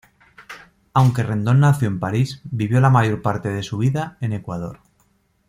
Aunque 0.95 1.21
Rendón 1.21 1.59
nació 1.59 1.87
en 1.87 1.99
París, 1.99 2.41
vivió 2.45 2.81
la 2.81 2.89
mayor 2.89 3.21
parte 3.21 3.49
de 3.49 3.61
su 3.61 3.77
vida 3.77 4.17
en 4.19 4.33
Ecuador. 4.33 4.79